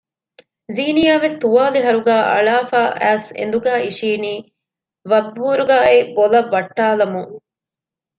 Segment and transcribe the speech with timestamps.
[0.75, 4.33] ޒިނިޔާވެސް ތުވާލި ހަރުގައި އަޅާފައި އައިސް އެނދުގައި އިށިއިނީ
[5.09, 7.31] ވަށްބުރުގާއެއް ބޮލަށް ވައްޓާލަމުން